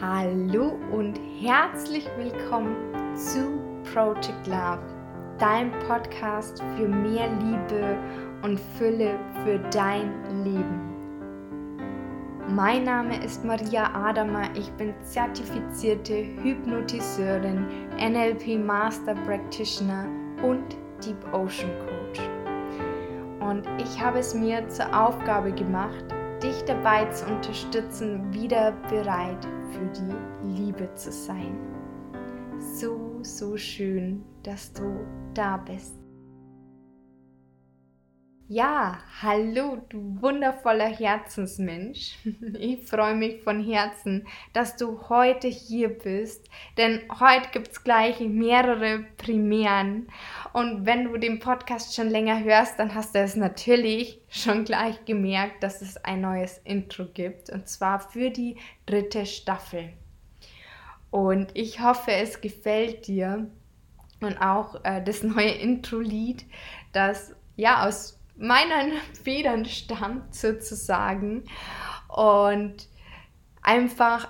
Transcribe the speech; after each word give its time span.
Hallo 0.00 0.78
und 0.92 1.18
herzlich 1.40 2.08
willkommen 2.16 2.76
zu 3.16 3.58
Project 3.92 4.46
Love, 4.46 4.78
dein 5.38 5.72
Podcast 5.88 6.62
für 6.76 6.86
mehr 6.86 7.28
Liebe 7.40 7.98
und 8.42 8.60
Fülle 8.78 9.18
für 9.42 9.58
dein 9.70 10.12
Leben. 10.44 10.94
Mein 12.54 12.84
Name 12.84 13.24
ist 13.24 13.44
Maria 13.44 13.92
Adamer, 13.92 14.48
ich 14.54 14.70
bin 14.74 14.94
zertifizierte 15.02 16.14
Hypnotiseurin, 16.44 17.66
NLP 17.98 18.64
Master 18.64 19.16
Practitioner 19.26 20.06
und 20.44 20.76
Deep 21.04 21.24
Ocean 21.32 21.72
Coach. 21.80 22.20
Und 23.40 23.66
ich 23.82 24.00
habe 24.00 24.20
es 24.20 24.32
mir 24.32 24.68
zur 24.68 24.86
Aufgabe 24.96 25.50
gemacht, 25.50 26.04
dich 26.42 26.62
dabei 26.64 27.06
zu 27.10 27.26
unterstützen, 27.26 28.32
wieder 28.32 28.72
bereit 28.88 29.46
für 29.72 29.86
die 30.00 30.62
Liebe 30.62 30.92
zu 30.94 31.10
sein. 31.10 31.56
So, 32.58 33.20
so 33.22 33.56
schön, 33.56 34.24
dass 34.42 34.72
du 34.72 35.06
da 35.34 35.56
bist. 35.56 35.94
Ja, 38.50 38.96
hallo, 39.20 39.76
du 39.90 40.22
wundervoller 40.22 40.88
Herzensmensch. 40.88 42.16
Ich 42.58 42.88
freue 42.88 43.14
mich 43.14 43.42
von 43.42 43.62
Herzen, 43.62 44.26
dass 44.54 44.76
du 44.76 45.06
heute 45.10 45.48
hier 45.48 45.90
bist, 45.90 46.48
denn 46.78 47.02
heute 47.20 47.50
gibt 47.52 47.72
es 47.72 47.84
gleich 47.84 48.20
mehrere 48.20 49.04
Primären. 49.18 50.08
Und 50.54 50.86
wenn 50.86 51.04
du 51.04 51.18
den 51.18 51.40
Podcast 51.40 51.94
schon 51.94 52.08
länger 52.08 52.42
hörst, 52.42 52.78
dann 52.78 52.94
hast 52.94 53.14
du 53.14 53.18
es 53.18 53.36
natürlich 53.36 54.18
schon 54.30 54.64
gleich 54.64 55.04
gemerkt, 55.04 55.62
dass 55.62 55.82
es 55.82 56.02
ein 56.02 56.22
neues 56.22 56.56
Intro 56.64 57.04
gibt, 57.04 57.50
und 57.50 57.68
zwar 57.68 58.00
für 58.00 58.30
die 58.30 58.56
dritte 58.86 59.26
Staffel. 59.26 59.92
Und 61.10 61.50
ich 61.52 61.82
hoffe, 61.82 62.12
es 62.12 62.40
gefällt 62.40 63.08
dir 63.08 63.50
und 64.22 64.38
auch 64.40 64.82
äh, 64.84 65.04
das 65.04 65.22
neue 65.22 65.50
Intro-Lied, 65.50 66.46
das 66.94 67.36
ja 67.56 67.86
aus 67.86 68.17
meinen 68.38 68.92
Federn 69.22 69.64
stammt 69.64 70.34
sozusagen 70.34 71.44
und 72.08 72.88
einfach 73.62 74.28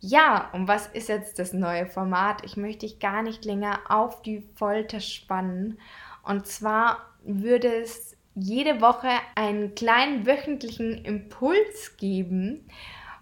Ja, 0.00 0.50
und 0.52 0.68
was 0.68 0.86
ist 0.88 1.08
jetzt 1.08 1.38
das 1.38 1.52
neue 1.52 1.86
Format? 1.86 2.44
Ich 2.44 2.56
möchte 2.56 2.86
dich 2.86 2.98
gar 2.98 3.22
nicht 3.22 3.44
länger 3.44 3.80
auf 3.88 4.22
die 4.22 4.44
Folter 4.56 5.00
spannen. 5.00 5.78
Und 6.26 6.46
zwar 6.46 7.06
würde 7.22 7.68
es 7.82 8.16
jede 8.34 8.80
Woche 8.80 9.10
einen 9.36 9.74
kleinen 9.76 10.26
wöchentlichen 10.26 11.04
Impuls 11.04 11.96
geben. 11.96 12.68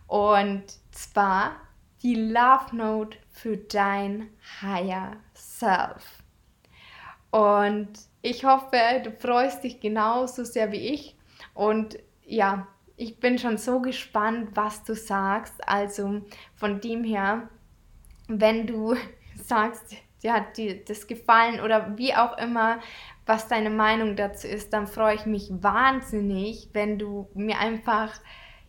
Und 0.07 0.65
zwar 0.91 1.53
die 2.03 2.15
Love 2.15 2.75
Note 2.75 3.19
für 3.31 3.59
dein 3.59 4.31
Higher 4.63 5.19
Self. 5.35 6.23
Und 7.31 7.91
ich 8.23 8.45
hoffe, 8.45 9.03
du 9.05 9.11
freust 9.13 9.65
dich 9.65 9.81
genauso 9.81 10.45
sehr 10.45 10.73
wie 10.73 10.89
ich. 10.95 11.17
Und 11.53 11.99
ja, 12.25 12.67
ich 12.97 13.21
bin 13.21 13.39
schon 13.39 13.59
so 13.59 13.81
gespannt, 13.81 14.51
was 14.55 14.83
du 14.83 14.95
sagst. 14.95 15.55
Also 15.69 16.23
von 16.55 16.81
dem 16.81 17.05
her, 17.05 17.51
wenn 18.29 18.67
du 18.67 18.95
sagst, 19.37 19.95
dir 20.25 20.33
hat 20.33 20.57
dir 20.57 20.85
das 20.85 21.07
gefallen 21.07 21.61
oder 21.61 21.97
wie 21.97 22.15
auch 22.15 22.37
immer, 22.39 22.81
was 23.27 23.49
deine 23.49 23.71
Meinung 23.71 24.17
dazu 24.17 24.49
ist, 24.49 24.73
dann 24.73 24.87
freue 24.87 25.15
ich 25.15 25.27
mich 25.27 25.51
wahnsinnig, 25.51 26.71
wenn 26.73 26.99
du 26.99 27.29
mir 27.35 27.59
einfach 27.59 28.13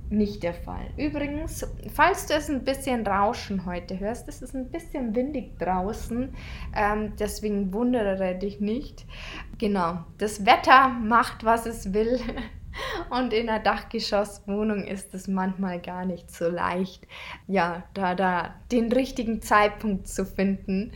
nicht 0.10 0.44
der 0.44 0.54
Fall. 0.54 0.88
Übrigens, 0.98 1.68
falls 1.94 2.26
du 2.26 2.34
es 2.34 2.50
ein 2.50 2.64
bisschen 2.64 3.06
Rauschen 3.06 3.66
heute 3.66 4.00
hörst, 4.00 4.28
es 4.28 4.42
ist 4.42 4.56
ein 4.56 4.70
bisschen 4.72 5.16
windig 5.16 5.58
draußen, 5.60 6.34
ähm, 6.76 7.14
deswegen 7.20 7.74
wundere 7.74 8.36
dich 8.36 8.60
nicht. 8.60 9.06
Genau, 9.58 10.00
das 10.18 10.46
Wetter 10.46 10.90
macht, 10.90 11.44
was 11.44 11.66
es 11.66 11.94
will. 11.94 12.20
Und 13.10 13.34
in 13.34 13.50
einer 13.50 13.60
Dachgeschosswohnung 13.60 14.86
ist 14.86 15.14
es 15.14 15.28
manchmal 15.28 15.82
gar 15.82 16.06
nicht 16.06 16.32
so 16.32 16.50
leicht, 16.50 17.08
ja, 17.48 17.84
da, 17.94 18.16
da 18.16 18.56
den 18.72 18.92
richtigen 18.92 19.42
Zeitpunkt 19.42 20.08
zu 20.08 20.26
finden. 20.26 20.94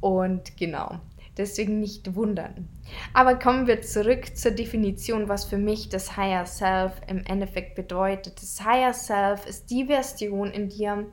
Und 0.00 0.56
genau, 0.56 0.98
deswegen 1.40 1.80
nicht 1.80 2.14
wundern. 2.14 2.68
Aber 3.14 3.38
kommen 3.38 3.66
wir 3.66 3.82
zurück 3.82 4.36
zur 4.36 4.52
Definition, 4.52 5.28
was 5.28 5.44
für 5.44 5.58
mich 5.58 5.88
das 5.88 6.16
Higher 6.16 6.46
Self 6.46 6.92
im 7.06 7.24
Endeffekt 7.24 7.74
bedeutet. 7.74 8.40
Das 8.40 8.64
Higher 8.64 8.92
Self 8.92 9.46
ist 9.46 9.70
die 9.70 9.86
Version 9.86 10.50
in 10.50 10.68
dir, 10.68 11.06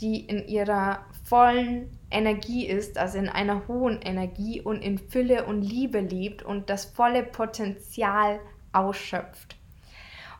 die 0.00 0.20
in 0.20 0.46
ihrer 0.46 1.04
vollen 1.24 1.90
Energie 2.10 2.66
ist, 2.66 2.98
also 2.98 3.18
in 3.18 3.28
einer 3.28 3.66
hohen 3.68 4.00
Energie 4.02 4.60
und 4.60 4.82
in 4.82 4.98
Fülle 4.98 5.46
und 5.46 5.62
Liebe 5.62 6.00
lebt 6.00 6.42
und 6.42 6.70
das 6.70 6.84
volle 6.84 7.22
Potenzial 7.22 8.40
ausschöpft. 8.72 9.56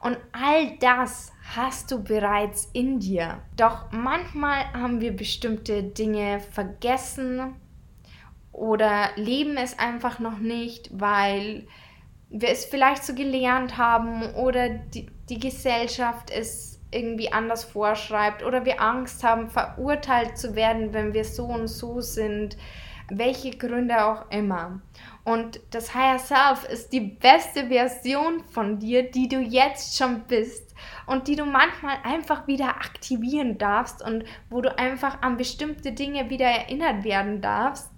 Und 0.00 0.18
all 0.32 0.76
das 0.80 1.32
hast 1.54 1.92
du 1.92 2.02
bereits 2.02 2.68
in 2.72 2.98
dir. 2.98 3.40
Doch 3.56 3.92
manchmal 3.92 4.64
haben 4.72 5.00
wir 5.00 5.14
bestimmte 5.14 5.84
Dinge 5.84 6.40
vergessen 6.40 7.54
oder 8.52 9.10
leben 9.16 9.56
es 9.56 9.78
einfach 9.78 10.18
noch 10.18 10.38
nicht, 10.38 10.90
weil 10.92 11.66
wir 12.28 12.50
es 12.50 12.64
vielleicht 12.64 13.04
so 13.04 13.14
gelernt 13.14 13.76
haben 13.76 14.34
oder 14.34 14.68
die, 14.68 15.06
die 15.28 15.38
Gesellschaft 15.38 16.30
es 16.30 16.80
irgendwie 16.90 17.32
anders 17.32 17.64
vorschreibt 17.64 18.42
oder 18.42 18.64
wir 18.64 18.80
Angst 18.80 19.24
haben, 19.24 19.48
verurteilt 19.48 20.36
zu 20.36 20.54
werden, 20.54 20.92
wenn 20.92 21.14
wir 21.14 21.24
so 21.24 21.46
und 21.46 21.68
so 21.68 22.00
sind, 22.00 22.56
welche 23.10 23.50
Gründe 23.50 24.04
auch 24.04 24.30
immer. 24.30 24.80
Und 25.24 25.60
das 25.70 25.94
Higher 25.94 26.18
Self 26.18 26.64
ist 26.64 26.92
die 26.92 27.00
beste 27.00 27.68
Version 27.68 28.42
von 28.50 28.78
dir, 28.78 29.10
die 29.10 29.28
du 29.28 29.38
jetzt 29.38 29.96
schon 29.96 30.22
bist 30.22 30.74
und 31.06 31.28
die 31.28 31.36
du 31.36 31.44
manchmal 31.44 31.96
einfach 32.02 32.46
wieder 32.46 32.68
aktivieren 32.70 33.58
darfst 33.58 34.04
und 34.04 34.24
wo 34.50 34.60
du 34.60 34.76
einfach 34.76 35.22
an 35.22 35.36
bestimmte 35.36 35.92
Dinge 35.92 36.28
wieder 36.30 36.46
erinnert 36.46 37.04
werden 37.04 37.40
darfst. 37.40 37.90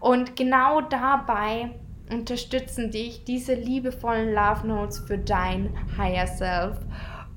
Und 0.00 0.36
genau 0.36 0.80
dabei 0.80 1.70
unterstützen 2.10 2.90
dich 2.90 3.24
diese 3.24 3.54
liebevollen 3.54 4.34
Love 4.34 4.66
Notes 4.66 4.98
für 5.00 5.18
dein 5.18 5.72
Higher 5.96 6.26
Self. 6.26 6.78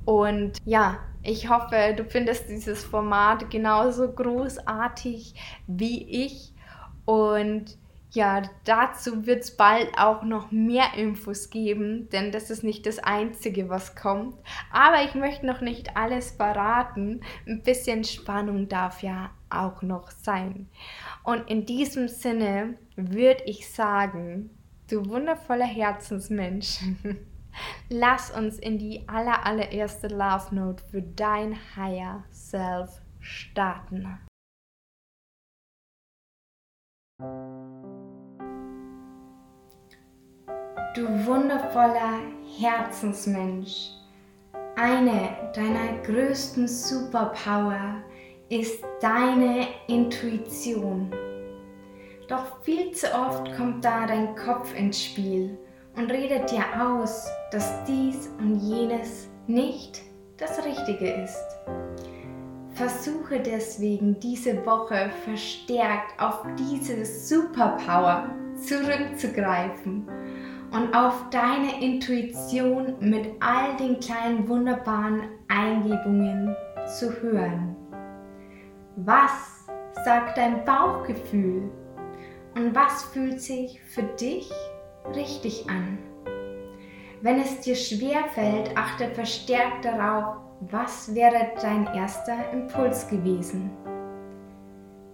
Und 0.06 0.58
ja, 0.66 1.00
ich 1.22 1.50
hoffe, 1.50 1.94
du 1.96 2.04
findest 2.04 2.50
dieses 2.50 2.84
Format 2.84 3.50
genauso 3.50 4.12
großartig 4.12 5.36
wie 5.68 6.25
ich. 6.25 6.53
Und 7.06 7.78
ja, 8.14 8.44
dazu 8.64 9.26
wird 9.26 9.44
es 9.44 9.58
bald 9.58 9.98
auch 9.98 10.22
noch 10.22 10.52
mehr 10.52 10.94
Infos 10.96 11.50
geben, 11.50 12.10
denn 12.12 12.32
das 12.32 12.52
ist 12.52 12.64
nicht 12.64 12.86
das 12.86 13.00
Einzige, 13.00 13.70
was 13.70 13.96
kommt. 13.96 14.36
Aber 14.72 15.04
ich 15.04 15.16
möchte 15.16 15.48
noch 15.48 15.62
nicht 15.62 15.98
alles 15.98 16.32
verraten. 16.32 17.22
Ein 17.48 17.64
bisschen 17.64 18.04
Spannung 18.04 18.70
darf 18.70 19.02
ja 19.02 19.32
auch 19.50 19.82
noch 19.82 20.12
sein. 20.12 20.70
Und 21.24 21.50
in 21.50 21.66
diesem 21.66 22.08
Sinne 22.08 22.76
würde 22.96 23.44
ich 23.46 23.68
sagen, 23.68 24.52
du 24.92 25.10
wundervoller 25.10 25.66
Herzensmensch, 25.66 26.82
lass 27.90 28.30
uns 28.30 28.60
in 28.60 28.78
die 28.78 29.08
aller, 29.08 29.44
allererste 29.44 30.08
Love 30.08 30.54
Note 30.54 30.84
für 30.92 31.02
dein 31.02 31.58
Higher 31.76 32.24
Self 32.32 33.02
starten. 33.20 34.20
Du 40.95 41.07
wundervoller 41.25 42.19
Herzensmensch, 42.60 43.89
eine 44.75 45.30
deiner 45.56 45.98
größten 46.04 46.68
Superpower 46.68 48.04
ist 48.50 48.83
deine 49.01 49.69
Intuition. 49.88 51.10
Doch 52.27 52.62
viel 52.62 52.92
zu 52.92 53.07
oft 53.12 53.51
kommt 53.57 53.83
da 53.83 54.06
dein 54.06 54.36
Kopf 54.36 54.71
ins 54.77 55.04
Spiel 55.04 55.57
und 55.95 56.12
redet 56.12 56.51
dir 56.51 56.63
aus, 56.80 57.27
dass 57.51 57.83
dies 57.86 58.30
und 58.38 58.57
jenes 58.57 59.30
nicht 59.48 60.00
das 60.38 60.63
Richtige 60.63 61.10
ist. 61.24 61.57
Versuche 62.74 63.40
deswegen 63.40 64.20
diese 64.20 64.66
Woche 64.66 65.12
verstärkt 65.24 66.20
auf 66.20 66.44
diese 66.58 67.06
Superpower 67.06 68.30
zurückzugreifen 68.56 70.08
und 70.72 70.96
auf 70.96 71.30
deine 71.30 71.84
Intuition 71.84 72.96
mit 73.00 73.28
all 73.40 73.78
den 73.78 74.00
kleinen 74.00 74.48
wunderbaren 74.48 75.22
Eingebungen 75.48 76.56
zu 76.98 77.14
hören. 77.22 77.75
Was 78.96 79.66
sagt 80.04 80.38
dein 80.38 80.66
Bauchgefühl 80.66 81.70
und 82.56 82.74
was 82.74 83.04
fühlt 83.04 83.40
sich 83.40 83.81
für 83.81 84.04
dich 84.04 84.52
richtig 85.16 85.70
an? 85.70 86.00
Wenn 87.22 87.40
es 87.40 87.62
dir 87.62 87.75
schwer 87.75 88.25
fällt, 88.34 88.75
achte 88.75 89.10
verstärkt 89.10 89.86
darauf, 89.86 90.38
was 90.71 91.13
wäre 91.13 91.51
dein 91.62 91.88
erster 91.94 92.51
Impuls 92.51 93.07
gewesen. 93.07 93.71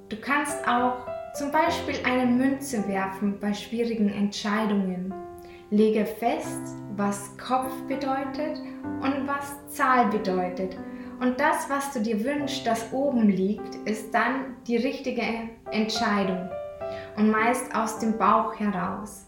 Du 0.09 0.17
kannst 0.17 0.67
auch 0.67 1.05
zum 1.33 1.51
Beispiel 1.51 1.95
eine 2.03 2.25
Münze 2.25 2.87
werfen 2.87 3.39
bei 3.39 3.53
schwierigen 3.53 4.09
Entscheidungen. 4.09 5.13
Lege 5.69 6.05
fest, 6.05 6.75
was 6.95 7.37
Kopf 7.37 7.71
bedeutet 7.87 8.59
und 9.01 9.27
was 9.27 9.55
Zahl 9.67 10.07
bedeutet 10.07 10.75
und 11.19 11.39
das, 11.39 11.69
was 11.69 11.91
du 11.91 11.99
dir 11.99 12.23
wünschst, 12.23 12.65
das 12.65 12.93
oben 12.93 13.27
liegt, 13.29 13.75
ist 13.87 14.13
dann 14.13 14.55
die 14.67 14.77
richtige 14.77 15.21
Entscheidung 15.71 16.49
und 17.17 17.29
meist 17.29 17.75
aus 17.75 17.99
dem 17.99 18.17
Bauch 18.17 18.57
heraus. 18.57 19.25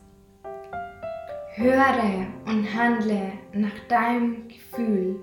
Höre 1.56 2.28
und 2.46 2.74
handle 2.74 3.34
nach 3.52 3.78
deinem 3.90 4.48
Gefühl. 4.48 5.20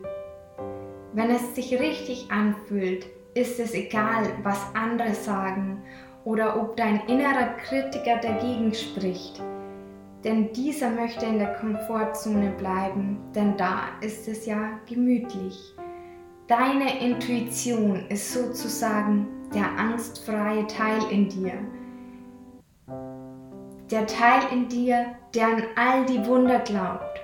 Wenn 1.19 1.33
es 1.33 1.57
sich 1.57 1.77
richtig 1.81 2.31
anfühlt, 2.31 3.05
ist 3.35 3.59
es 3.59 3.75
egal, 3.75 4.23
was 4.45 4.65
andere 4.75 5.13
sagen 5.15 5.83
oder 6.25 6.63
ob 6.63 6.77
dein 6.77 7.01
innerer 7.09 7.57
Kritiker 7.57 8.19
dagegen 8.19 8.73
spricht. 8.73 9.43
Denn 10.23 10.53
dieser 10.53 10.91
möchte 10.91 11.27
in 11.27 11.41
der 11.41 11.55
Komfortzone 11.55 12.53
bleiben, 12.53 13.19
denn 13.35 13.57
da 13.57 13.89
ist 14.01 14.29
es 14.29 14.47
ja 14.47 14.79
gemütlich. 14.89 15.75
Deine 16.47 17.01
Intuition 17.01 18.07
ist 18.11 18.33
sozusagen 18.33 19.27
der 19.53 19.77
angstfreie 19.77 20.69
Teil 20.69 21.01
in 21.11 21.29
dir. 21.29 21.55
Der 23.91 24.07
Teil 24.07 24.43
in 24.53 24.69
dir, 24.69 25.07
der 25.35 25.49
an 25.49 25.63
all 25.75 26.07
die 26.07 26.25
Wunder 26.25 26.61
glaubt. 26.61 27.21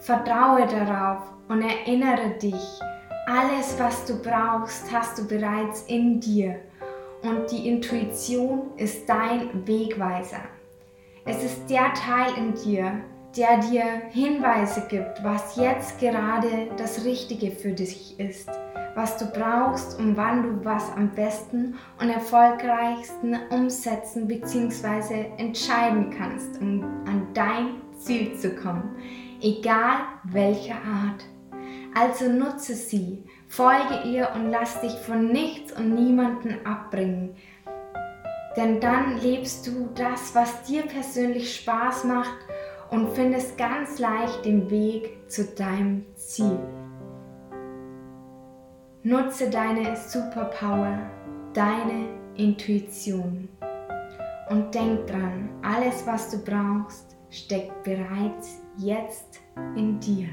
Vertraue 0.00 0.66
darauf 0.66 1.22
und 1.48 1.62
erinnere 1.62 2.28
dich, 2.42 2.82
alles, 3.28 3.78
was 3.78 4.04
du 4.06 4.20
brauchst, 4.22 4.90
hast 4.92 5.18
du 5.18 5.26
bereits 5.26 5.82
in 5.82 6.20
dir. 6.20 6.56
Und 7.22 7.50
die 7.50 7.68
Intuition 7.68 8.70
ist 8.76 9.08
dein 9.08 9.66
Wegweiser. 9.66 10.40
Es 11.24 11.42
ist 11.42 11.68
der 11.68 11.92
Teil 11.94 12.32
in 12.38 12.54
dir, 12.54 13.00
der 13.36 13.58
dir 13.58 13.84
Hinweise 14.10 14.86
gibt, 14.88 15.22
was 15.22 15.56
jetzt 15.56 15.98
gerade 16.00 16.68
das 16.76 17.04
Richtige 17.04 17.50
für 17.50 17.72
dich 17.72 18.18
ist 18.18 18.48
was 18.98 19.16
du 19.16 19.26
brauchst 19.26 19.96
und 20.00 20.16
wann 20.16 20.42
du 20.42 20.64
was 20.64 20.90
am 20.96 21.10
besten 21.10 21.76
und 22.00 22.10
erfolgreichsten 22.10 23.36
umsetzen 23.48 24.26
bzw. 24.26 25.26
entscheiden 25.36 26.10
kannst, 26.10 26.60
um 26.60 26.82
an 27.06 27.28
dein 27.32 27.80
Ziel 27.96 28.34
zu 28.34 28.56
kommen, 28.56 28.96
egal 29.40 30.00
welcher 30.24 30.74
Art. 30.74 31.24
Also 32.00 32.28
nutze 32.28 32.74
sie, 32.74 33.24
folge 33.48 34.02
ihr 34.04 34.28
und 34.36 34.50
lass 34.50 34.80
dich 34.80 34.94
von 35.00 35.32
nichts 35.32 35.72
und 35.72 35.96
niemanden 35.96 36.64
abbringen. 36.64 37.34
Denn 38.56 38.78
dann 38.78 39.18
lebst 39.20 39.66
du 39.66 39.88
das, 39.96 40.32
was 40.32 40.62
dir 40.62 40.82
persönlich 40.82 41.56
Spaß 41.56 42.04
macht 42.04 42.36
und 42.90 43.10
findest 43.14 43.58
ganz 43.58 43.98
leicht 43.98 44.44
den 44.44 44.70
Weg 44.70 45.28
zu 45.28 45.44
deinem 45.44 46.04
Ziel. 46.14 46.60
Nutze 49.02 49.50
deine 49.50 49.96
Superpower, 49.96 51.00
deine 51.52 52.10
Intuition. 52.36 53.48
Und 54.50 54.72
denk 54.72 55.08
dran, 55.08 55.50
alles, 55.62 56.06
was 56.06 56.30
du 56.30 56.38
brauchst, 56.44 57.16
steckt 57.28 57.82
bereits 57.82 58.60
jetzt 58.76 59.40
in 59.74 59.98
dir. 59.98 60.28